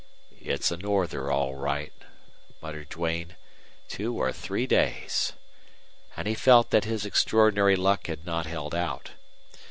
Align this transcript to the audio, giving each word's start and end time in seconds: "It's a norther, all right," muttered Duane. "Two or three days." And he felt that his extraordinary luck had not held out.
"It's 0.41 0.71
a 0.71 0.77
norther, 0.77 1.29
all 1.31 1.53
right," 1.53 1.93
muttered 2.59 2.89
Duane. 2.89 3.35
"Two 3.87 4.17
or 4.17 4.31
three 4.31 4.65
days." 4.65 5.33
And 6.17 6.27
he 6.27 6.33
felt 6.33 6.71
that 6.71 6.85
his 6.85 7.05
extraordinary 7.05 7.75
luck 7.75 8.07
had 8.07 8.25
not 8.25 8.47
held 8.47 8.73
out. 8.73 9.11